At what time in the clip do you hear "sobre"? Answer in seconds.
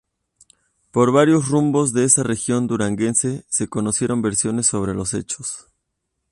4.65-4.95